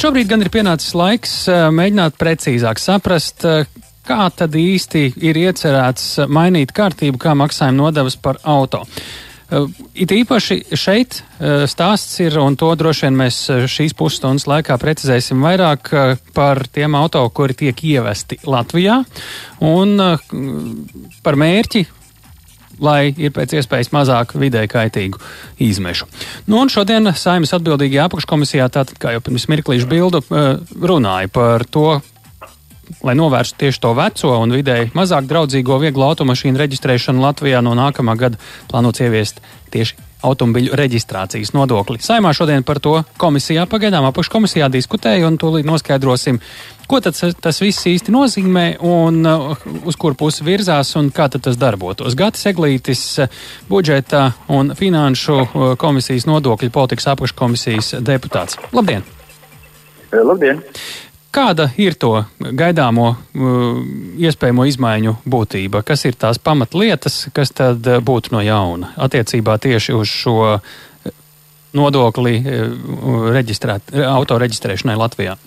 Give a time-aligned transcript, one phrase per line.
[0.00, 1.32] Šobrīd gan ir pienācis laiks
[1.76, 3.44] mēģināt precīzāk saprast,
[4.08, 8.86] kā tad īsti ir iecerēts mainīt kārtību, kā maksājuma nodevas par auto.
[9.92, 11.20] It īpaši šeit
[11.68, 15.92] stāsts ir, un to droši vien mēs šīs pusstundas laikā precizēsim vairāk
[16.32, 19.02] par tiem auto, kuri tiek ievesti Latvijā,
[19.68, 19.98] un
[21.20, 21.84] par mērķi
[22.80, 25.20] lai ir pēc iespējas mazāk vidē kaitīgu
[25.62, 26.08] izmešu.
[26.48, 31.64] Nu, un šodien Saimas atbildīgajā apakškomisijā, tātad, kā jau pirms mirklīšu bildu, eh, runāja par
[31.64, 32.00] to,
[33.06, 38.16] lai novērstu tieši to veco un vidēji mazāk draudzīgo vieglo automašīnu reģistrēšanu Latvijā no nākamā
[38.18, 38.40] gada
[38.70, 39.38] plānots ieviest
[39.70, 42.00] tieši automobiļu reģistrācijas nodokli.
[42.04, 46.40] Saimā šodien par to komisijā pagaidām apakškomisijā diskutēja un tūlīt noskaidrosim,
[46.90, 49.52] Ko tad tas viss īsti nozīmē un uh,
[49.86, 52.16] uz kur pusi virzās un kā tas darbotos?
[52.18, 53.36] Gatis Eglītis, uh,
[53.70, 58.58] budžeta un finanšu uh, komisijas nodokļu politikas apakškomisijas deputāts.
[58.74, 59.06] Labdien!
[60.10, 60.64] Labdien!
[61.30, 62.24] Kāda ir to
[62.58, 63.76] gaidāmo uh,
[64.18, 65.84] iespējamo izmaiņu būtība?
[65.86, 70.56] Kas ir tās pamatlietas, kas tad būtu no jauna attiecībā tieši uz šo
[71.78, 75.38] nodokli uh, reģistrēt, autoreģistrēšanai Latvijā?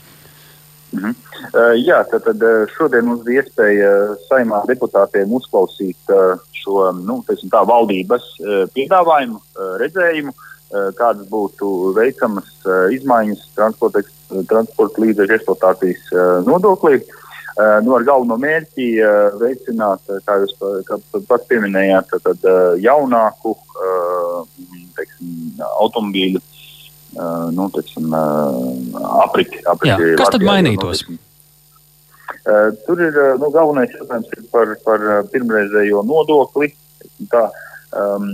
[0.94, 1.20] Mhm.
[1.52, 2.48] Uh, jā, tad, tad
[2.78, 3.92] šodien mums bija iespēja
[4.30, 9.42] saimā deputātiem uzklausīt uh, šo nu, tā, valdības uh, piedāvājumu,
[9.84, 10.32] redzējumu,
[10.98, 12.48] kādas būtu veicamas
[12.96, 14.02] izmaiņas transporta,
[14.50, 16.14] transporta līdzekļu eksploatācijas
[16.48, 17.02] nodoklī.
[17.86, 18.88] Nu, ar galveno mērķi
[19.38, 20.56] veicināt, kā jūs
[20.88, 20.98] kā
[21.30, 22.48] pats pieminējāt, tad,
[22.82, 23.54] jaunāku
[24.98, 25.28] teiksim,
[25.62, 26.42] automobīļu
[27.52, 28.14] nu, teiksim,
[29.22, 29.62] apriti.
[29.70, 31.04] apriti Jā, kas tad mainītos?
[31.10, 31.20] Nu,
[32.50, 36.74] uh, tur ir nu, galvenais jautājums ir par, par pirmreizējo nodokli.
[37.32, 37.44] Tā,
[37.94, 38.26] um,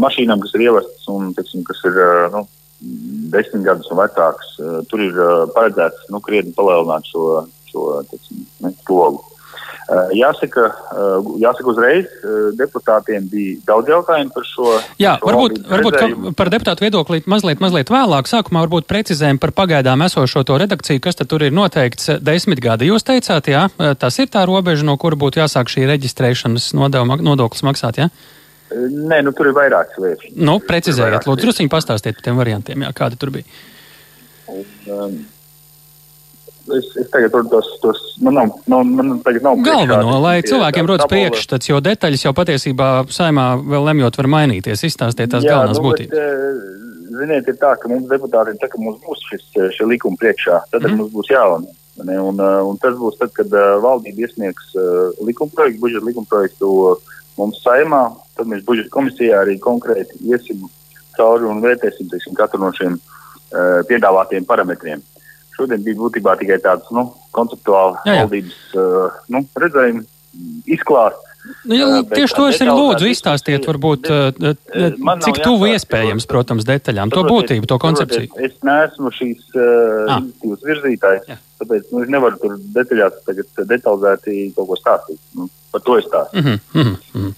[0.00, 2.00] mašīnām, kas ir ievestas un teiksim, kas ir
[2.34, 2.46] nu,
[2.80, 4.54] desmit gadus un vecāks,
[4.88, 5.18] tur ir
[5.56, 9.24] paredzēts nu, krietni palielināt šo, šo teiksim, ne, slogu.
[9.90, 14.66] Eh, jāsaka, eh, jāsaka uzreiz, eh, deputātiem bija daudz jautājumu par šo.
[15.02, 18.30] Jā, šo varbūt, varbūt par deputātu viedokli mazliet, mazliet vēlāk.
[18.30, 22.86] Sākumā varbūt precizējam par pagaidām esošo to redakciju, kas tur ir noteikts desmit gadi.
[22.86, 23.66] Jūs teicāt, jā,
[23.98, 28.10] tas ir tā robeža, no kura būtu jāsāk šī reģistrēšanas nodoklis maksāt, jā?
[28.70, 30.30] Nē, nu tur ir vairākas lietas.
[30.38, 33.60] Nu, precizējiet, lūdzu, drusciņi pastāstiet par tiem variantiem, jā, kādi tur bija.
[34.50, 34.64] Un,
[34.94, 35.16] um,
[36.76, 39.58] es, es tagad tur tos, tos man nav, nav, man tagad nav.
[39.66, 44.86] Galveno, lai cilvēkiem rodas priekšstats, jo detaļas jau patiesībā saimā vēl lemjot var mainīties.
[44.86, 46.14] Izstāstiet tās Jā, galvenās nu, būtības.
[46.14, 49.70] Bet, eh, ziniet, ir tā, ka mums deputāti ir tā, ka mums būs šis, eh,
[49.76, 50.98] šie likumi priekšā, tad mm.
[51.02, 51.66] mums būs jālem.
[52.00, 53.50] Un, eh, un tas būs tad, kad
[53.82, 54.76] valdība iesniegs
[55.26, 58.02] likumprojektu, budžeta likumprojektu uh, mums saimā,
[58.38, 60.66] tad mēs budžeta komisijā arī konkrēti iesim
[61.16, 65.02] cauri un vērtēsim teiksim, katru no šiem uh, piedāvātiem parametriem.
[65.56, 70.08] Šodien bija būtībā tikai tāds nu, konceptuāls valdības uh, nu, redzējums,
[70.70, 71.26] izklāsts.
[71.64, 76.26] Nu, jā, uh, tieši to es arī lūdzu izstāstiet, varbūt, uh, uh cik tuvu iespējams,
[76.28, 78.28] protams, detaļām, to būtību, to koncepciju.
[78.44, 79.62] Es neesmu šīs uh,
[80.04, 80.20] ah.
[80.20, 81.38] iniciatīvas virzītājs, jā.
[81.62, 85.20] tāpēc nu, es nevaru tur detaļās tagad detalizēti kaut ko stāstīt.
[85.38, 86.36] Nu, par to es stāstu.
[86.36, 87.32] Mm -hmm, mm -hmm.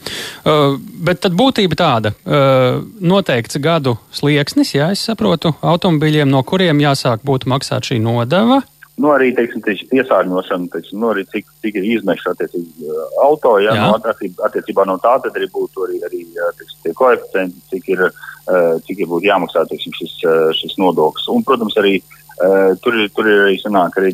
[0.51, 6.81] uh, bet tad būtība tāda, uh, noteikts gadu slieksnis, jā, es saprotu, automobīļiem, no kuriem
[6.81, 8.63] jāsāk būt maksāt šī nodeva.
[9.01, 13.73] Nu, arī teiksim, piesārņošana, teiksim, nu, arī cik, cik ir izmeša attiecīgi uh, auto, ja,
[13.73, 13.87] jā.
[13.89, 16.21] no, attiecībā, attiecībā no tā, tad arī būtu arī, arī
[16.59, 21.25] teiksim, tie koeficienti, cik ir, uh, cik ir būtu jāmaksā teiksim, šis, uh, šis nodoklis.
[21.33, 24.09] Un, protams, arī uh, Uh, tur, tur ir arī sanāk, arī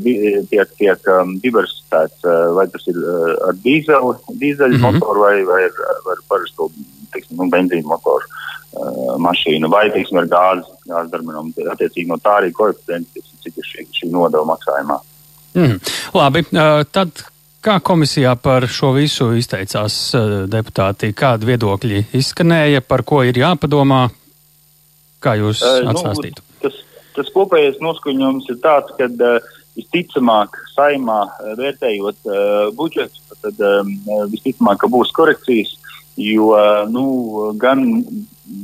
[0.50, 4.10] tiek, tiek um, diversificēts, uh, vai tas ir uh, ar dīzeļu,
[4.42, 4.98] dīzeļu mm -hmm.
[4.98, 5.78] motoru vai, vai ar,
[6.12, 6.66] ar parasto
[7.14, 8.57] teiksim, nu, benzīnu motoru uh,
[9.18, 11.50] mašīnu, vai teiksim, ar gāzes, gāzes darbinām.
[11.72, 14.98] Attiecīgi no tā arī koeficienti, cik ir šī, šī nodeva maksājumā.
[15.56, 15.78] Mm.
[16.14, 17.24] Labi, uh, tad
[17.64, 24.04] kā komisijā par šo visu izteicās uh, deputāti, kādi viedokļi izskanēja, par ko ir jāpadomā,
[25.24, 26.44] kā jūs uh, atstāstītu?
[26.44, 26.78] Nu, tas,
[27.16, 32.40] tas kopējais noskaņojums ir tāds, ka uh, visticamāk, saimā uh, vērtējot uh,
[32.78, 33.94] budžetu, tad um,
[34.30, 35.76] visticamāk, ka būs korekcijas,
[36.18, 37.06] jo uh, nu,
[37.62, 37.86] gan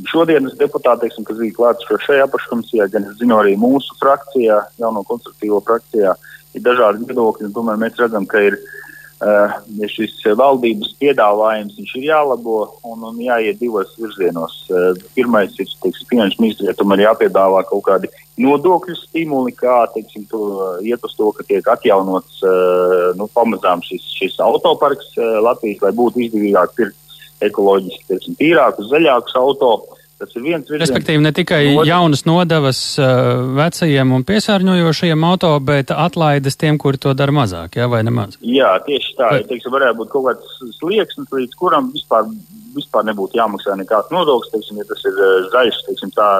[0.08, 5.04] šodienas deputāti, teiksim, kas bija klāts šajā apakškomisijā, gan es zinu arī mūsu frakcijā, jauno
[5.08, 6.14] konstruktīvo frakcijā,
[6.54, 9.54] ir dažādi viedokļi, tomēr mēs redzam, ka ir uh,
[9.90, 14.56] šis valdības piedāvājums ir jālabo un, un jāiet divos virzienos.
[14.70, 18.10] Uh, pirmais ir, teiksim, finanšu ministrijai tomēr jāpiedāvā kaut kādi
[18.40, 20.44] nodokļu stimuli, kā, teiksim, to,
[20.86, 25.94] iet uz to, ka tiek atjaunots uh, nu, pamazām šis, šis autoparks uh, Latvijas, lai
[25.98, 27.00] būtu izdevīgāk pirkt
[27.48, 29.74] ekoloģiski, teiksim, tīrākus, zaļākus auto.
[30.14, 30.86] Tas ir viens virziens.
[30.86, 31.88] Respektīvi, ne tikai Otrs.
[31.90, 37.88] jaunas nodevas uh, vecajiem un piesārņojošajiem auto, bet atlaides tiem, kuri to dara mazāk, jā,
[37.90, 38.38] vai nemaz?
[38.46, 39.32] Jā, tieši tā.
[39.34, 39.42] Vai...
[39.50, 42.30] Teiksim, varētu būt kaut kāds slieksnis, līdz kuram vispār,
[42.78, 44.54] vispār nebūtu jāmaksā nekāds nodoklis.
[44.54, 46.30] Teiksim, ja tas ir uh, zaļš, teiksim, tā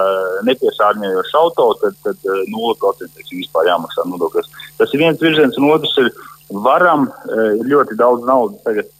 [0.47, 4.47] nepiesārņojošs auto, tad, tad uh, 0% vispār jāmaksā nodoklis.
[4.79, 6.13] Tas ir viens virziens, un otrs ir
[6.63, 8.93] varam, uh, ir ļoti daudz naudas tagad uh,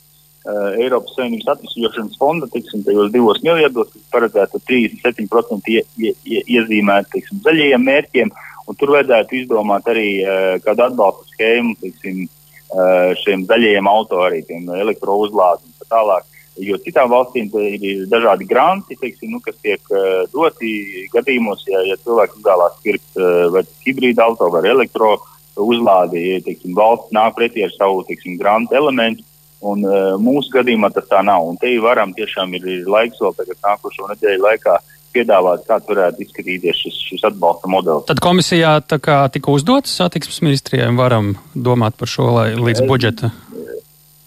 [0.46, 7.10] Eiropas Savienības atvesļošanas fonda, tiksim, tajos divos miljardos, kas paredzēta 37% ie, ie, ie, iezīmēt,
[7.16, 8.34] tiksim, zaļajiem mērķiem,
[8.70, 14.44] un tur vajadzētu izdomāt arī uh, kādu atbalstu schēmu, tiksim, uh, šiem zaļajiem auto arī,
[14.46, 16.32] tiem elektrouzlādi un tā tālāk.
[16.62, 21.98] Jo citām valstīm ir dažādi granti, teiksim, nu, kas tiek uh, doti gadījumos, ja, ja
[22.06, 25.18] cilvēks izvēlās pirkt uh, vai hibrīdu auto vai elektro
[25.60, 29.26] uzlādi, ja teiksim, valsts nāk pretī ar savu teiksim, grantu elementu,
[29.66, 31.48] Un, uh, mūsu gadījumā tas tā nav.
[31.50, 34.76] Un te varam tiešām ir, ir laiks vēl tagad nākošo nedēļu laikā
[35.16, 38.06] piedāvāt, kāds varētu izskatīties šis, šis atbalsta modelis.
[38.10, 43.32] Tad komisijā tika uzdots satiksmes ministrijiem, varam domāt par šo lai, līdz budžeta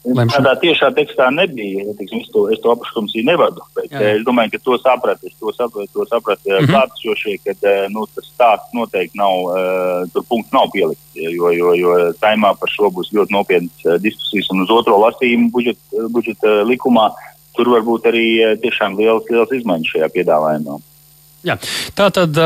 [0.04, 0.44] lemšanu?
[0.44, 1.84] Tādā tiešā tekstā nebija.
[1.98, 3.64] Tiksim, es to, es to apakškomisiju nevadu.
[3.76, 4.14] Bet, jā, jā.
[4.18, 5.32] Es domāju, ka to sapratu.
[5.40, 6.70] To sapratu, to sapratu mm -hmm.
[6.72, 9.32] klātsošie, ka eh, nu, tas stāsts noteikti nav,
[10.12, 11.04] tur punkts nav pielikts.
[11.14, 11.90] Jo, jo, jo
[12.22, 14.50] saimā par šo būs ļoti nopietnas diskusijas.
[14.50, 17.10] Un uz otro lasījumu budžeta budžet, uh, likumā
[17.56, 18.26] tur var būt arī
[18.62, 20.78] tiešām liels, liels izmaiņas šajā piedāvājumā.
[21.46, 21.56] Jā.
[21.94, 22.38] Tā tad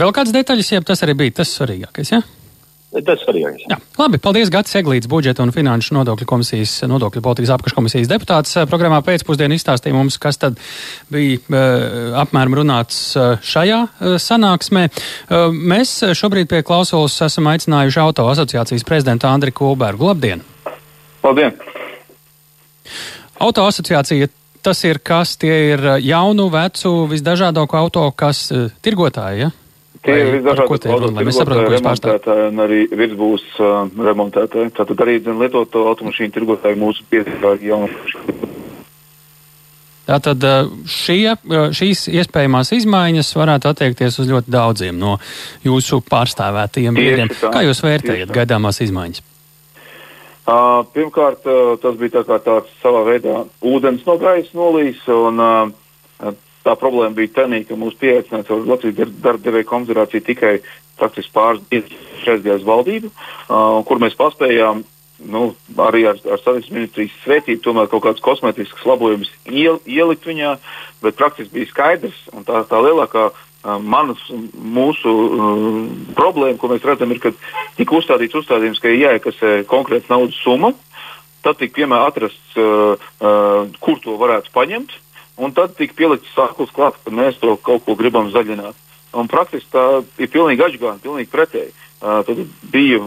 [0.00, 2.12] vēl kādas detaļas, ja tas arī bija tas svarīgākais.
[2.12, 2.20] Ja?
[2.90, 3.68] Tas svarīgākais.
[3.70, 8.56] Jā, labi, paldies Gatis Eglīts, budžeta un finanšu nodokļu komisijas, nodokļu politikas apakškomisijas deputāts.
[8.66, 10.58] Programmā pēcpusdienā izstāstīja mums, kas tad
[11.14, 14.88] bija uh, apmēram runāts uh, šajā uh, sanāksmē.
[15.54, 20.10] Mēs šobrīd pie klausulas esam aicinājuši auto asociācijas prezidentu Andri Kulbergu.
[20.10, 20.42] Labdien!
[21.22, 21.54] Labdien!
[23.38, 24.32] Auto asociācija
[24.66, 25.38] tas ir kas?
[25.38, 28.48] Tie ir jaunu, vecu, visdažādāko auto, kas
[28.82, 29.54] tirgotāji, ja?
[30.00, 34.72] Tie ir visdažādākie remontētāji un arī virsbūs uh, remontētāji.
[34.78, 38.14] Tātad arī zin, lietoto automašīnu tirgotāji mūsu piedzīvāri jaunu.
[40.08, 45.18] Tātad uh, šie, uh, šīs iespējamās izmaiņas varētu attiekties uz ļoti daudziem no
[45.68, 47.34] jūsu pārstāvētajiem biedriem.
[47.52, 49.26] Kā jūs vērtējat gaidāmās izmaiņas?
[50.48, 55.44] Uh, pirmkārt, uh, tas bija tā kā tāds savā veidā ūdens no gaisa nolīs, un
[55.44, 55.60] uh,
[56.64, 60.54] Tā problēma bija tā, ka mūsu pieaicināts Latvijas darba devēja konfederāciju tikai
[61.00, 61.92] praktiski pāris dienas
[62.24, 64.82] šajās valdību, uh, kur mēs paspējām
[65.30, 65.50] nu,
[65.84, 70.54] arī ar, ar Savienības ministrijas svētību, tomēr kaut kāds kosmētisks labojums iel, ielikt viņā,
[71.04, 73.30] bet praktiski bija skaidrs, un tā, tā lielākā
[73.84, 74.20] manas,
[74.56, 75.66] mūsu uh,
[76.16, 77.34] problēma, ko mēs redzam, ir, ka
[77.76, 80.72] tika uzstādīts uzstādījums, ka ir jāiekasē konkrēts naudas summa,
[81.44, 84.96] tad tika piemēram atrasts, uh, uh, kur to varētu paņemt.
[85.40, 88.76] Un tad tika pielikts sāklis klāt, ka mēs to kaut ko gribam zaļināt.
[89.16, 89.84] Un praktiski tā
[90.20, 91.72] ir pilnīgi atšķirīga, pilnīgi pretēji.
[92.00, 92.42] Uh, tad
[92.72, 93.00] bija,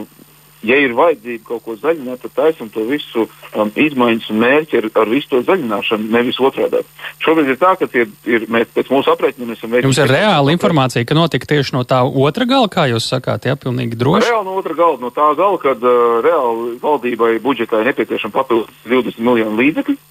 [0.65, 4.87] ja ir vajadzība kaut ko zaļināt, tad taisam to visu um, izmaiņas un mērķi ar,
[5.03, 6.81] ar visu to zaļināšanu, nevis otrādi.
[7.23, 9.89] Šobrīd ir tā, ka ir, ir, mēs pēc mūsu aprēķiniem esam veikuši.
[9.91, 13.55] Jums ir reāla informācija, ka notika tieši no tā otra gala, kā jūs sakāt, jā,
[13.61, 14.31] pilnīgi droši?
[14.31, 18.83] Reāli no otra gala, no tā gala, kad uh, reāli valdībai budžetā ir nepieciešama papildus
[18.89, 20.01] 20 miljonu līdzekļu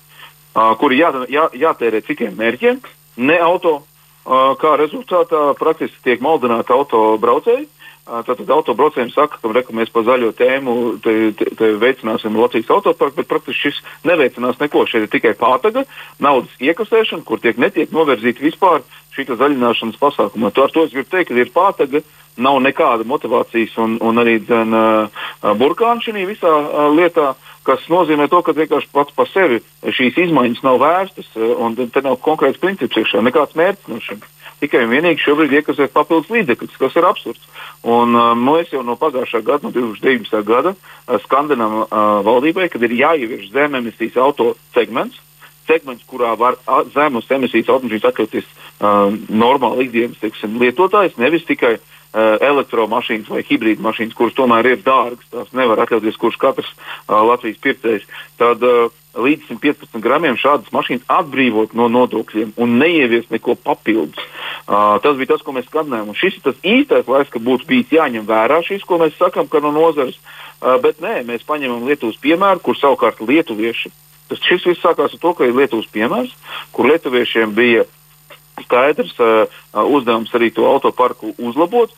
[0.52, 2.82] kuri jā, jā, jātērē citiem mērķiem,
[3.16, 3.81] ne auto.
[4.22, 7.64] Kā rezultātā praktiski tiek maldināti autobraucēji.
[8.02, 10.73] Tātad autobraucējiem saka, ka reku, mēs par zaļo tēmu
[11.04, 13.78] te, te, te veicināsim Latvijas autoparku, bet praktiski šis
[14.11, 14.82] neveicinās neko.
[14.90, 15.85] Šeit ir tikai pātaga,
[16.18, 18.82] naudas iekasēšana, kur tiek netiek novirzīta vispār
[19.14, 20.50] šī zaļināšanas pasākuma.
[20.50, 22.02] To ar to es gribu teikt, ka ir pātaga,
[22.42, 27.37] nav nekāda motivācijas un, un arī dzen, uh, burkāna šī visā uh, lietā.
[27.62, 32.18] Kas nozīmē to, ka vienkārši pats par sevi šīs izmaiņas nav vērstas, un te nav
[32.25, 34.25] konkrēts princips iekšā, nekāds mērķis no šiem.
[34.62, 37.49] Tikai un vienīgi šobrīd iekasēt papildus līdzekļus, kas ir absurds.
[37.83, 40.42] Un, uh, mēs jau no pagājušā gada, no 2019.
[40.47, 45.19] gada, uh, skandinām uh, valdībai, kad ir jāievieš zememisijas auto segments,
[45.66, 46.59] segments, kurā var
[46.95, 51.76] zemes emisijas automašīnas atļauties uh, normāli ikdienas teiksim, lietotājs, nevis tikai
[52.12, 57.23] Uh, elektromašīnas vai hibrīda mašīnas, kuras tomēr ir dārgas, tās nevar atļauties kurš katrs uh,
[57.25, 58.04] Latvijas pircējs,
[58.37, 64.25] tad uh, līdz 115 gramiem šādas mašīnas atbrīvot no nodokļiem un neievies neko papildus.
[64.62, 66.12] Uh, tas bija tas, ko mēs skatījām.
[66.12, 69.50] Un šis ir tas īstais laiks, kad būtu bijis jāņem vērā šis, ko mēs sakām,
[69.52, 73.92] ka no nozares, uh, bet nē, mēs paņemam Lietuvas piemēru, kur savukārt lietuvieši.
[74.33, 76.33] Tas šis viss sākās ar to, ka ir Lietuvas piemērs,
[76.73, 77.85] kur lietuviešiem bija
[78.64, 79.14] skaidrs
[79.73, 81.92] uzdevums arī to autoparku uzlabot,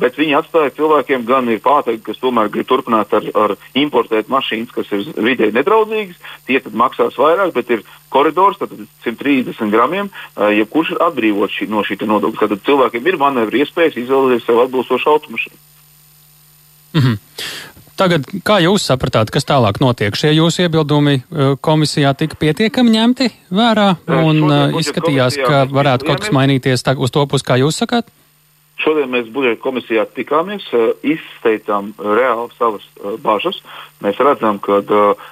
[0.00, 4.72] bet viņi atstāja cilvēkiem gan ir pātaigi, kas tomēr grib turpināt ar, ar importēt mašīnas,
[4.74, 6.18] kas ir vidē nedraudzīgas,
[6.48, 8.72] tie tad maksās vairāk, bet ir koridors, tad
[9.04, 12.50] 130 gramiem, jebkurš ir atbrīvots no šī nodokļa.
[12.54, 15.64] Tad cilvēkiem ir manevru iespējas izvēlēties sev atbilstošu automašīnu.
[16.96, 17.16] Mm -hmm.
[17.96, 20.16] Tagad, kā jūs sapratāt, kas tālāk notiek?
[20.18, 21.22] Šie jūsu iebildumi
[21.64, 23.88] komisijā tika pietiekami ņemti vērā
[24.20, 24.42] un
[24.82, 28.12] izskatījās, ka varētu kaut kas mainīties uz to pusi, kā jūs sakāt?
[28.76, 30.66] Šodien mēs budžeta komisijā tikāmies,
[31.00, 32.84] izteicām reāli savas
[33.24, 33.62] bažas.
[34.04, 34.82] Mēs redzam, ka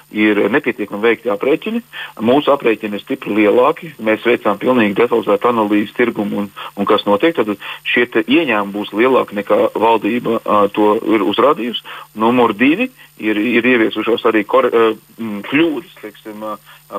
[0.09, 1.83] ir nepietiekami veikti aprēķini.
[2.25, 3.91] Mūsu aprēķini ir stipri lielāki.
[4.01, 7.35] Mēs veicām pilnīgi detalizētu analīzi tirgumu un, un kas notiek.
[7.37, 7.53] Tad
[7.85, 10.41] šie ieņēmumi būs lielāki nekā valdība
[10.73, 11.85] to ir uzrādījusi.
[12.17, 12.89] Numur divi
[13.21, 14.71] ir, ir ieviesušos arī kor,
[15.19, 15.93] kļūdas.
[16.01, 16.41] Teiksim,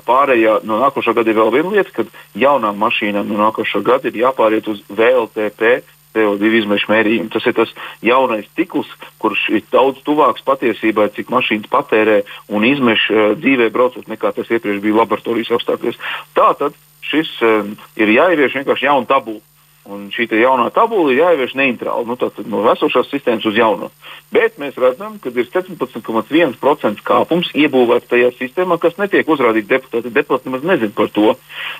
[0.07, 2.07] pārējā no nākošā gada ir vēl viena lieta, ka
[2.38, 5.83] jaunām mašīnām no nākošā gada ir jāpāriet uz VLTP
[6.16, 7.30] CO2 izmešu mērījumu.
[7.35, 7.73] Tas ir tas
[8.04, 8.90] jaunais cikls,
[9.23, 14.50] kurš ir daudz tuvāks patiesībai, cik mašīnas patērē un izmeš uh, dzīvē braucot, nekā tas
[14.50, 16.00] iepriekš bija laboratorijas apstākļos.
[16.37, 16.75] Tātad
[17.06, 17.68] šis uh,
[18.00, 19.44] ir jāievieš vienkārši jauna tabula.
[19.87, 22.16] Un šī jaunā tabula ir jāievieš neitrāli, nu,
[22.50, 23.90] no esošās sistēmas uz jauno.
[24.35, 30.11] Bet mēs redzam, ka ir 17,1% kāpums iebūvēts tajā sistēmā, kas netiek uzrādīts deputāti.
[30.11, 31.37] Deputāti nemaz nezina par to.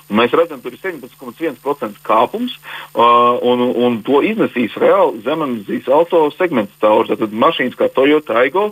[0.07, 2.55] Un mēs redzam, ka ir 17,1% kāpums,
[2.95, 7.17] uh, un, un to iznesīs reāli zememes auto segments cauri.
[7.19, 8.69] Tad mašīnas kā Toyota Aigo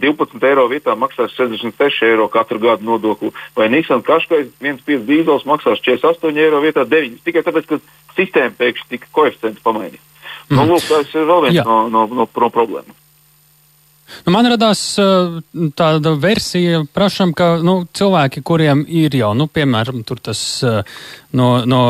[0.00, 5.82] 12 eiro vietā maksās 66 eiro katru gadu nodokli, vai Nissan Kaškais 1,5 dīzels maksās
[5.84, 7.18] 48 eiro vietā 9.
[7.26, 7.80] Tikai tāpēc, ka
[8.18, 10.04] sistēma pēkšņi tika koeficients pamainīts.
[10.48, 10.56] Mm.
[10.56, 11.66] Nu, lūk, tas ir vēl viens Jā.
[11.68, 12.96] no, no, no, no problēmām.
[14.26, 15.38] Nu, man radās uh,
[15.76, 20.80] tāda versija, prašam, ka nu, cilvēki, kuriem ir jau, nu, piemēram, tas uh,
[21.36, 21.80] no, no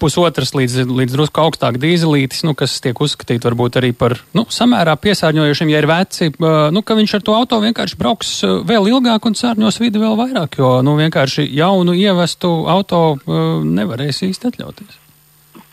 [0.00, 4.96] pusotras līdz, līdz drusku augstāk dīzelītis, nu, kas tiek uzskatīt varbūt arī par nu, samērā
[5.00, 8.36] piesārņojušiem, ja ir veci, uh, nu, ka viņš ar to auto vienkārši brauks
[8.68, 14.52] vēl ilgāk un sārņos vidi vēl vairāk, jo nu, vienkārši jaunu ievestu auto nevarēs īsti
[14.52, 15.02] atļauties.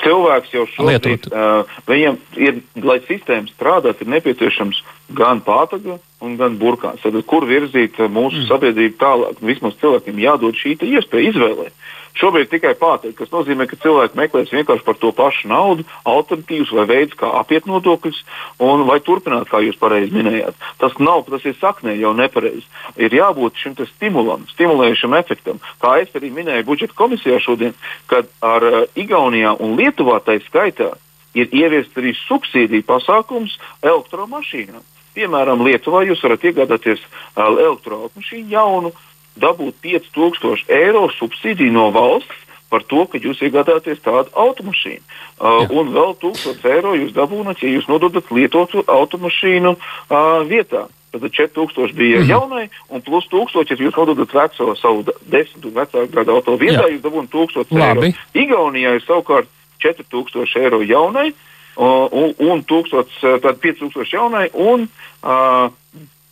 [0.04, 4.82] Cilvēks jau šobrīd, uh, viņam ir, lai sistēma strādātu, ir nepieciešams
[5.16, 7.04] gan pātaga un gan burkāns.
[7.04, 8.48] Tad, kur virzīt mūsu mm.
[8.50, 9.42] sabiedrību tālāk?
[9.44, 11.76] Vismaz cilvēkiem jādod šī iespēja izvēlēt.
[12.14, 16.86] Šobrīd tikai pāteikt, kas nozīmē, ka cilvēki meklēs vienkārši par to pašu naudu, alternatīvas vai
[16.92, 18.20] veids, kā apiet nodokļus,
[18.62, 20.60] un vai turpināt, kā jūs pareizi minējāt.
[20.82, 22.68] Tas nav, tas ir saknē jau nepareizi.
[23.02, 25.62] Ir jābūt šim stimulam, stimulējušam efektam.
[25.82, 27.74] Kā es arī minēju budžeta komisijā šodien,
[28.12, 30.94] kad ar uh, Igaunijā un Lietuvā tai skaitā
[31.34, 34.86] ir ieviests arī subsīdiju pasākums elektromašīnām.
[35.14, 37.02] Piemēram, Lietuvā jūs varat iegādāties
[37.38, 38.94] elektromašīnu jaunu,
[39.40, 42.42] dabūt 5000 eiro subsīdiju no valsts
[42.74, 45.04] par to, ka jūs iegādājaties tādu automašīnu.
[45.38, 50.88] Uh, un vēl 1000 eiro jūs dabūnat, ja jūs nododat lietotu automašīnu uh, vietā.
[51.14, 52.30] Tad 4000 bija mm -hmm.
[52.30, 56.90] jaunai, un plus 1000, ja jūs nododat veco savu desmit un vecāku gadu auto vietā,
[56.90, 56.94] Jā.
[56.98, 58.08] jūs dabūnat 1000 Labi.
[58.10, 58.18] eiro.
[58.34, 63.06] Igaunijā ir savukārt 4000 eiro jaunai, uh, un, un 1000,
[63.42, 65.68] tad 5000 jaunai, un uh,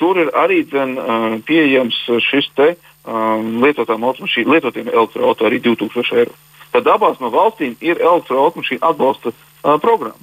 [0.02, 1.98] tur ir arī dzen, uh, pieejams
[2.30, 6.36] šis te uh, um, automašīnām, lietotiem elektroautoriem arī 2000 eiro.
[6.72, 10.20] Tad abās no valstīm ir elektroautomašīnu atbalsta uh, programma.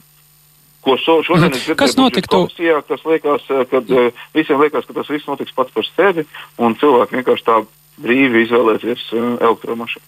[0.84, 2.28] Ko šo, šodien es dzirdēju?
[2.30, 6.24] Komisijā, tas liekas, uh, kad uh, visiem liekas, ka tas viss notiks pats par sevi,
[6.56, 7.58] un cilvēki vienkārši tā
[7.98, 10.06] brīvi izvēlēsies uh, elektromašīnu.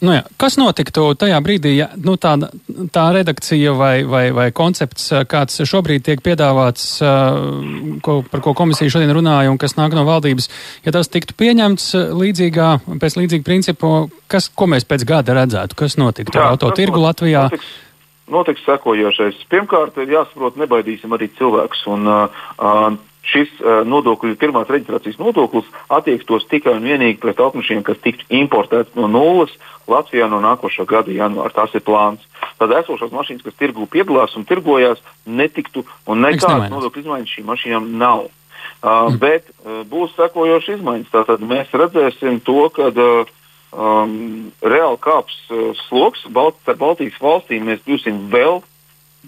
[0.00, 2.32] Nu jā, kas notiktu tajā brīdī, ja nu, tā,
[2.92, 6.86] tā redakcija vai, vai, vai koncepts, kāds šobrīd tiek piedāvāts,
[8.06, 10.48] ko, par ko komisija šodien runāja un kas nāk no valdības,
[10.86, 12.70] ja tas tiktu pieņemts līdzīgā,
[13.02, 13.92] pēc līdzīga principu,
[14.32, 17.50] kas, ko mēs pēc gada redzētu, kas notiktu ar autotirgu Latvijā?
[17.50, 17.68] Notiks,
[18.32, 19.44] notiks sekojošais.
[19.52, 21.84] Pirmkārt, ir jāsaprot, nebaidīsim arī cilvēkus.
[21.92, 22.96] Un, uh,
[23.30, 28.96] šis uh, nodokļu, pirmās reģistrācijas nodoklis attiektos tikai un vienīgi pret automašīnām, kas tiktu importētas
[28.98, 29.54] no nulles
[29.90, 31.52] Latvijā no nākošā gada janvāra.
[31.54, 32.26] Tas ir plāns.
[32.60, 37.90] Tad esošās mašīnas, kas tirgu piedalās un tirgojās, netiktu un nekādas nodokļu izmaiņas šīm mašīnām
[38.00, 38.28] nav.
[38.80, 39.10] Uh.
[39.20, 41.12] Bet uh, būs sekojošas izmaiņas.
[41.12, 43.30] Tātad mēs redzēsim to, ka uh,
[43.72, 47.68] um, reāli kāps uh, sloks Balt Baltijas valstīm.
[47.68, 48.60] Mēs kļūsim vēl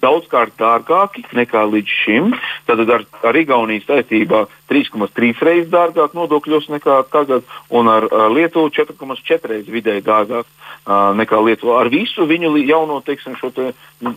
[0.00, 2.32] daudzkārt dārgāki nekā līdz šim.
[2.68, 8.72] Tad ar, ar Igaunijas saistībā 3,3 reizes dārgāk nodokļos nekā tagad, un ar, ar Lietuvu
[8.72, 11.82] 4,4 reizes vidēji dārgāk uh, nekā Lietuvā.
[11.82, 13.72] Ar visu viņu jauno, teiksim, šo te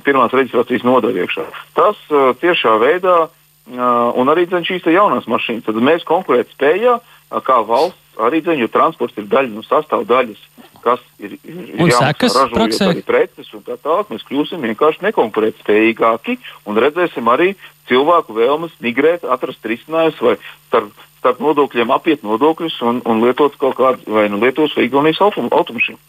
[0.07, 1.49] pirmās reģistrācijas nodaļu iekšā.
[1.77, 3.83] Tas uh, tiešā veidā, uh,
[4.15, 9.17] un arī šīs jaunās mašīnas, tad mēs konkurēt spējā, uh, kā valsts arī jo transports
[9.17, 10.41] ir daļa no sastāvdaļas,
[10.83, 12.89] kas ir, ir sekas praksē.
[12.93, 14.11] Arī preces un tā tālāk.
[14.13, 16.37] Mēs kļūsim vienkārši nekonkurētspējīgāki
[16.69, 17.53] un redzēsim arī
[17.89, 20.35] cilvēku vēlmes migrēt, atrast risinājumus vai
[20.67, 25.23] starp, starp nodokļiem apiet nodokļus un, un lietot kaut kādu vai nu Lietuvas vai Igaunijas
[25.25, 26.01] automašīnu.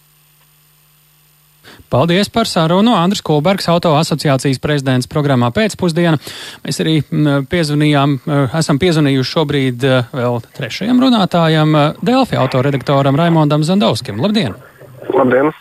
[1.92, 2.94] Paldies par sarunu.
[2.96, 6.18] Andris Kulbergs, auto asociācijas prezidents programmā pēcpusdiena.
[6.64, 6.96] Mēs arī
[7.50, 8.18] piezvanījām,
[8.58, 14.20] esam piezvanījuši šobrīd vēl trešajam runātājam, Delfi autoredaktoram Raimondam Zandovskim.
[14.22, 14.58] Labdien!
[15.14, 15.54] Labdien!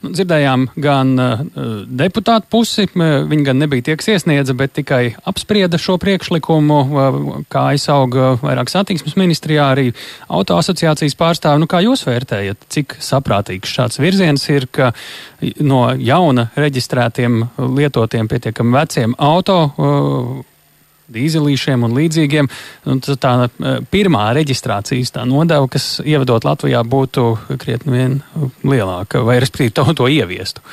[0.00, 1.40] Nu, dzirdējām gan uh,
[1.84, 7.18] deputātu pusi, viņi gan nebija tie, kas iesniedza, bet tikai apsprieda šo priekšlikumu, uh,
[7.52, 9.90] kā aizauga vairāk satiksmes ministrijā, arī
[10.32, 11.60] auto asociācijas pārstāvi.
[11.60, 14.94] Nu, kā jūs vērtējat, cik saprātīgs šāds virziens ir, ka
[15.60, 20.40] no jauna reģistrētiem lietotiem pietiekami veciem auto uh,
[21.14, 22.50] dīzelīšiem un līdzīgiem.
[22.90, 27.26] Un tā e, pirmā reģistrācijas tā nodeva, kas ievedot Latvijā, būtu
[27.60, 28.16] krietni vien
[28.64, 30.64] lielāka, vai respektīvi to, to ieviestu.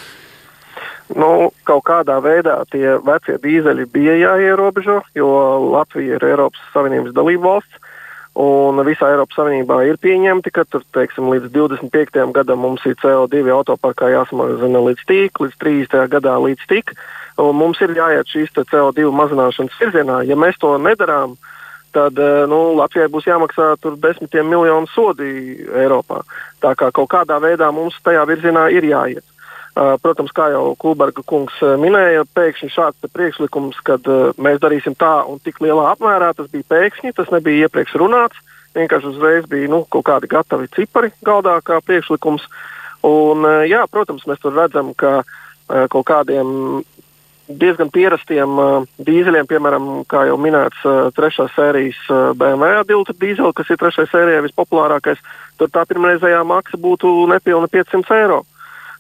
[1.16, 5.30] Nu, kaut kādā veidā tie vecie dīzeļi bija jāierobežo, jo
[5.72, 7.94] Latvija ir Eiropas Savienības dalība valsts.
[8.38, 12.20] Un visā Eiropas Savienībā ir pieņemti, ka tur, teiksim, līdz 25.
[12.36, 16.04] gadam mums ir CO2 autoparkā jāsamazina līdz tik, līdz 30.
[16.12, 16.94] gadā līdz tik.
[17.42, 20.20] Un mums ir jāiet šīs CO2 mazināšanas virzienā.
[20.30, 21.34] Ja mēs to nedarām,
[21.98, 23.72] tad eh, nu, Latvijai būs jāmaksā
[24.06, 26.22] desmitiem miljonu sodi Eiropā.
[26.62, 29.26] Tā kā kaut kādā veidā mums tajā virzienā ir jāiet.
[29.78, 35.20] Uh, protams, kā jau Kulberga kungs minēja, pēkšņi šāds priekšlikums, kad uh, mēs darīsim tā
[35.30, 38.42] un tik lielā apmērā, tas bija pēkšņi, tas nebija iepriekš runāts.
[38.74, 42.48] Vienkārši uzreiz bija nu, kaut kādi gatavi cipari galdā kā priekšlikums.
[43.06, 45.20] Un, uh, jā, protams, mēs tur redzam, ka
[45.68, 46.82] kaut kādiem
[47.48, 53.54] diezgan pierastiem uh, dīzeļiem, piemēram, kā jau minēts, uh, trešās sērijas uh, BMW dilta dīzeļa,
[53.56, 55.22] kas ir trešajā sērijā vispopulārākais,
[55.60, 58.44] tur tā pirmreizējā maksa būtu nepilni 500 eiro.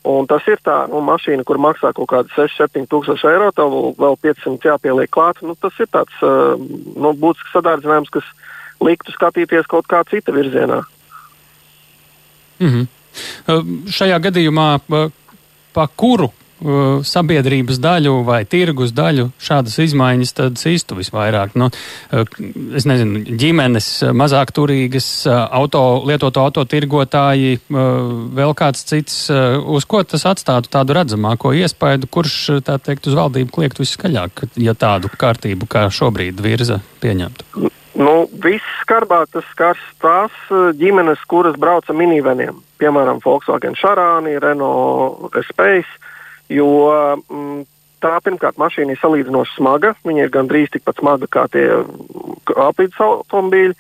[0.06, 4.18] Un tas ir tā nu, mašīna, kur maksā kaut kādi 6-7 tūkstoši eiro, tev vēl
[4.24, 5.42] 500 jāpieliek klāt.
[5.42, 6.54] Nu, tas ir tāds uh,
[6.96, 8.27] nu, būtisks sadārdzinājums, kas
[8.84, 10.84] liktu skatīties kaut kā cita virzienā.
[12.60, 12.86] Mm -hmm.
[13.92, 15.12] šajā gadījumā uh,
[15.74, 16.32] pa kuru
[17.05, 21.55] sabiedrības daļu vai tirgus daļu šādas izmaiņas tad sistu visvairāk.
[21.59, 22.25] Nu, uh,
[22.77, 30.25] es nezinu, ģimenes, uh, mazāk turīgas, auto, lietoto autotirgotāji, vēl kāds cits, uz ko tas
[30.29, 35.87] atstātu tādu redzamāko iespaidu, kurš, tā teikt, uz valdību kliegt viskaļāk, ja tādu kārtību kā
[35.93, 37.72] šobrīd virza pieņemtu?
[37.98, 40.33] Nu, Visskarbāk tas skars tās
[40.77, 45.89] ģimenes, kuras brauca miniveniem, piemēram, Volkswagen Šarāni, Renault Space
[46.53, 46.68] Jo
[47.27, 47.64] mm,
[48.03, 49.94] tā pirmkārt mašīna ir salīdzinoši smaga.
[50.07, 51.70] Viņa ir gandrīz tikpat smaga kā tie
[52.55, 53.77] aprītas automobīļi.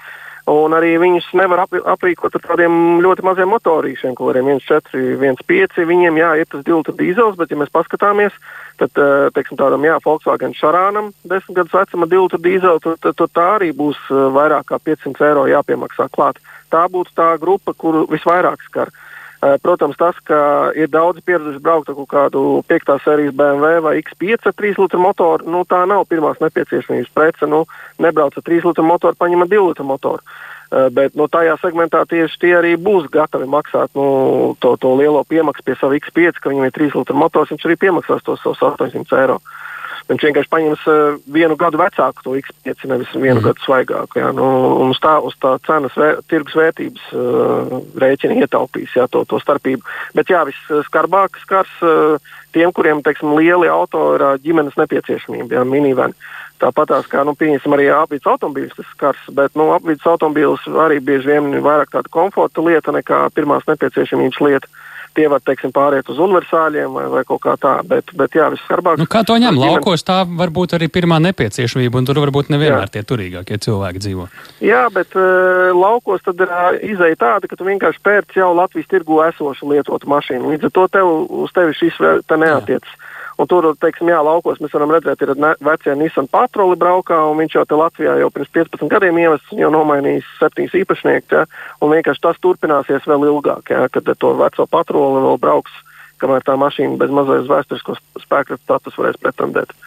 [0.47, 5.81] Un arī viņus nevar ap, aprīkot ar tādiem ļoti maziem motorīšiem, kuriem 1,4, 1,5.
[5.89, 8.35] Viņiem jā, ir tas dilta dīzels, bet, ja mēs paskatāmies,
[8.79, 13.35] tad eh, teiksim, tādam jā, Volkswagen Šarānam, desmit gadus vecuma dilta dīzela, tad, tad, tad
[13.35, 16.39] tā arī būs eh, vairāk kā 500 eiro jāpiemaksā klāt.
[16.71, 18.87] Tā būtu tā grupa, kuru visvairāk skar.
[18.87, 22.93] Uh, protams, tas, ka ir daudz pieraduši braukt ar kādu 5.
[23.03, 27.49] sērijas BMW vai X5 ar 3 litru motoru, nu, tā nav pirmās nepieciešamības prece.
[27.49, 27.65] Nu,
[28.01, 30.25] nebrauc ar 3 litru motoru, paņem 2 litru motoru.
[30.67, 35.21] Uh, bet nu, tajā segmentā tieši tie arī būs gatavi maksāt nu, to, to lielo
[35.23, 38.65] piemaksu pie sava X5, ka viņam ir 3 litru motors, viņš arī piemaksās tos savus
[38.73, 39.37] 800 eiro.
[39.39, 39.67] Uh,
[40.07, 43.43] Viņš vienkārši paņems uh, vienu gadu vecāku to X5, nevis vienu mm.
[43.49, 44.21] gadu svaigāku.
[44.21, 44.31] Jā.
[44.35, 44.45] Nu,
[44.79, 49.41] un uz tā, uz tā cenas vēr, tirgus vērtības uh, rēķina ietaupīs jā, to, to
[49.43, 49.83] starpību.
[50.15, 55.67] Bet jā, visskarbāk skars uh, tiem, kuriem teiksim, lieli auto ir uh, ģimenes nepieciešamība, jā,
[55.67, 56.15] miniveni.
[56.57, 61.35] Tāpat tās kā nu, arī apvidus automobīļus tas skars, bet nu, apvidus automobīļus arī bieži
[61.35, 64.71] vien ir vairāk tāda komforta lieta nekā pirmās nepieciešamības lieta.
[64.71, 64.85] Uh,
[65.17, 67.73] tie var teiksim, pāriet uz universāļiem vai, vai kaut kā tā.
[67.87, 69.01] Bet, bet jā, visskarbāk.
[69.01, 69.57] Nu, kā to ņem?
[69.57, 72.93] Laukos tā var būt arī pirmā nepieciešamība, un tur varbūt nevienmēr jā.
[72.97, 74.29] tie turīgākie cilvēki dzīvo.
[74.65, 78.89] Jā, bet uh, laukos tad ir uh, izeja tāda, ka tu vienkārši pērci jau Latvijas
[78.93, 80.53] tirgu esošu lietotu mašīnu.
[80.53, 81.13] Līdz ar to tev,
[81.45, 82.93] uz tevi šis neatiecas.
[82.93, 83.13] Jā.
[83.37, 87.57] Un tur, teiksim, jā, laukos mēs varam redzēt, ir vecie Nissan patroli braukā, un viņš
[87.59, 91.43] jau te Latvijā jau pirms 15 gadiem ievests, jau nomainījis septiņus īpašniekus, ja,
[91.81, 95.75] un vienkārši tas turpināsies vēl ilgāk, ja, kad to veco patroli vēl brauks,
[96.17, 99.77] kamēr tā mašīna bez mazais vēsturisko spēku status varēs pretendēt.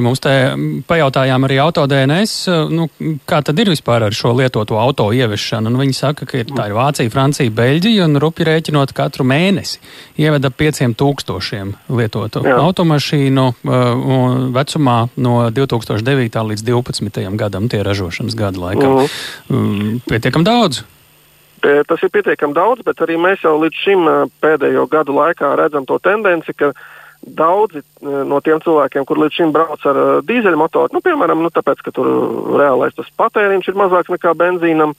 [0.00, 0.32] Mums te
[0.88, 2.88] pajautājām arī auto DNS, nu,
[3.28, 5.72] kā tad ir vispār ar šo lietoto auto ieviešanu.
[5.72, 9.80] Nu, viņi saka, ka ir, tā ir Vācija, Francija, Beļģija un rupi rēķinot katru mēnesi
[10.62, 12.56] pieciem tūkstošiem lietotu Jā.
[12.62, 13.76] automašīnu uh,
[14.54, 16.40] vecumā no 2009.
[16.52, 17.36] līdz 2012.
[17.36, 18.88] gadam, tie ražošanas gada laikā.
[18.88, 19.10] Uh -huh.
[19.50, 20.82] um, pietiekam daudz.
[21.62, 24.00] Tas ir pietiekami daudz, bet arī mēs jau līdz šim
[24.42, 26.72] pēdējo gadu laikā redzam to tendenci, ka
[27.22, 31.94] daudzi no tiem cilvēkiem, kur līdz šim brauc ar dīzeļmotoru, nu, piemēram, nu, tāpēc, ka
[31.94, 32.08] tur
[32.58, 34.96] reālais patēriņš ir mazāks nekā benzīnam,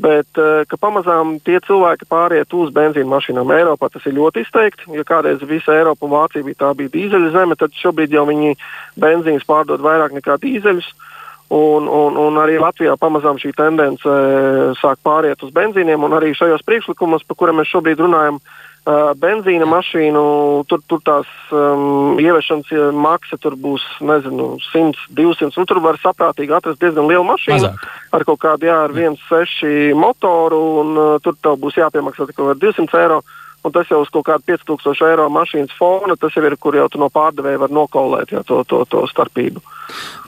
[0.00, 3.52] bet ka pamazām tie cilvēki pāriet uz benzīna mašīnām.
[3.52, 4.88] Eiropā tas ir ļoti izteikti.
[4.96, 8.56] Ja kādreiz visa Eiropa un Vācija bija tā bija dīzeļa zeme, tad šobrīd jau viņi
[9.00, 10.88] benzīns pārdod vairāk nekā dīzeļus.
[11.50, 16.30] Un, un, un arī Latvijā pamazām šī tendence eh, sāk pāriet uz benzīniem, un arī
[16.38, 18.69] šajos priekšlikumos, par kuriem mēs šobrīd runājam, uh,
[19.20, 20.22] benzīna mašīnu,
[20.70, 26.56] tur, tur tās um, ieviešanas maksa tur būs, nezinu, 100, 200, un tur var saprātīgi
[26.56, 27.84] atrast diezgan lielu mašīnu Mazāk.
[28.16, 33.04] ar kaut kādu, jā, ar 1,6 motoru, un uh, tur tev būs jāpiemaksā tikai 200
[33.04, 33.20] eiro.
[33.20, 36.78] Uh, un tas jau uz kaut kādu 5000 eiro mašīnas fona, tas jau ir, kur
[36.78, 39.62] jau no pārdevēja var nokaulēt jā, to, to, to starpību.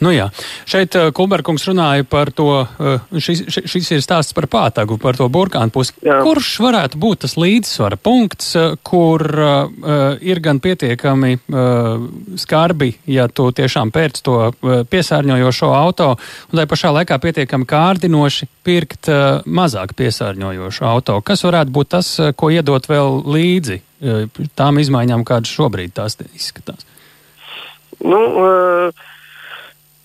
[0.03, 0.27] Nu jā,
[0.67, 5.29] šeit uh, Kulberkungs runāja par to, uh, šis, šis ir stāsts par pātagu, par to
[5.31, 5.95] burkānu pusi.
[6.03, 6.19] Jā.
[6.27, 12.03] Kurš varētu būt tas līdzsvara punkts, uh, kur uh, ir gan pietiekami uh,
[12.43, 16.11] skarbi, ja tu tiešām pērc to uh, piesārņojošo auto,
[16.51, 21.21] un tai pašā laikā pietiekami kārdinoši pirkt uh, mazāk piesārņojošu auto?
[21.23, 26.19] Kas varētu būt tas, uh, ko iedot vēl līdzi uh, tām izmaiņām, kādas šobrīd tās
[26.33, 26.87] izskatās?
[28.03, 29.09] Nu, uh...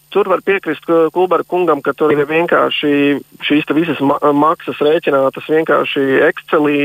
[0.07, 2.91] Tur var piekrist Kulbera kungam, ka tur ir vienkārši
[3.43, 6.77] šīs visas ma maksas rēķinātas vienkārši Excelī,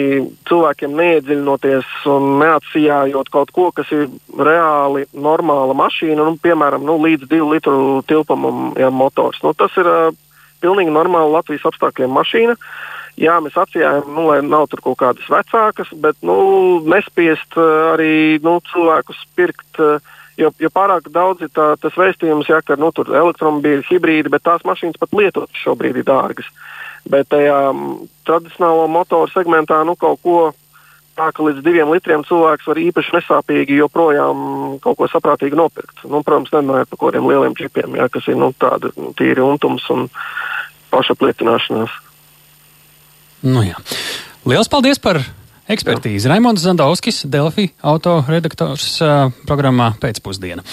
[0.51, 7.31] cilvēkiem neiedziļinoties un neatsijājot kaut ko, kas ir reāli normāla mašīna, nu, piemēram, nu, līdz
[7.31, 9.39] 2 litru tilpumam ja, motors.
[9.47, 10.11] Nu, tas ir uh,
[10.63, 12.57] pilnīgi normāla Latvijas apstākļiem mašīna.
[13.21, 18.41] Jā, mēs atsījām, nu, lai nav tur kaut kādas vecākas, bet nu, nespiest uh, arī
[18.45, 19.69] nu, cilvēkus pirkt.
[19.77, 20.01] Uh,
[20.41, 24.33] jo, jo pārāk daudz ir tā, tas vēstījums, ja, ka nu, tur ir elektromobīļi, hibrīdi,
[24.33, 26.49] bet tās mašīnas pat lietotas šobrīd ir dārgas.
[27.13, 27.59] Bet tajā
[28.29, 30.39] tradicionālo motoru segmentā nu, kaut ko
[31.19, 36.05] tā, ka līdz diviem litriem cilvēks var īpaši nesāpīgi joprojām kaut ko saprātīgi nopirkt.
[36.07, 39.87] Nu, protams, nerunājot par kaut kādiem lieliem čipiem, ja, kas ir nu, tādi tīri untums
[39.93, 40.09] un
[40.93, 41.95] pašapliecināšanās.
[43.49, 43.79] Nu, jā.
[44.49, 45.21] Liels paldies par
[45.71, 46.29] ekspertīzi!
[46.31, 48.99] Raimons Zandovskis, Delfi autoredaktors
[49.49, 50.65] programmā pēcpusdiena.